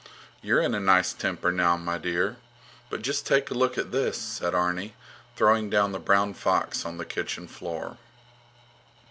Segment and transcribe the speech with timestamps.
[0.41, 2.37] You're in a nice temper now, my dear.
[2.89, 4.95] But just take a look at this, said Arni,
[5.35, 7.97] throwing down the brown fox on the kitchen floor.